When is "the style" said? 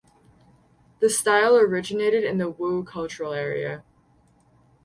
0.99-1.55